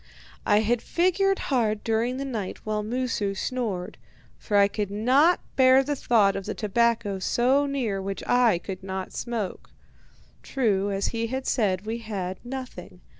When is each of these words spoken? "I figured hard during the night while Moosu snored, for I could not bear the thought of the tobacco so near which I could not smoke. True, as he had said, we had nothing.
"I 0.47 0.63
figured 0.77 1.37
hard 1.53 1.83
during 1.83 2.17
the 2.17 2.25
night 2.25 2.57
while 2.65 2.81
Moosu 2.81 3.35
snored, 3.37 3.99
for 4.39 4.57
I 4.57 4.67
could 4.67 4.89
not 4.89 5.41
bear 5.55 5.83
the 5.83 5.95
thought 5.95 6.35
of 6.35 6.47
the 6.47 6.55
tobacco 6.55 7.19
so 7.19 7.67
near 7.67 8.01
which 8.01 8.23
I 8.25 8.57
could 8.57 8.81
not 8.81 9.13
smoke. 9.13 9.69
True, 10.41 10.89
as 10.89 11.09
he 11.09 11.27
had 11.27 11.45
said, 11.45 11.85
we 11.85 11.99
had 11.99 12.39
nothing. 12.43 13.01